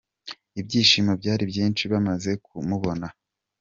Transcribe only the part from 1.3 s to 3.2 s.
byinshi bamaze kumubona.